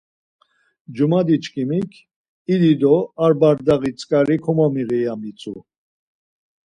Cumadiçkimik 0.95 1.91
'İdi 2.47 2.73
do 2.81 2.95
a 3.23 3.27
bardaği 3.39 3.91
tzǩari 3.97 4.37
komomiği' 4.45 5.03
ya 5.05 5.13
mitzu. 5.21 5.55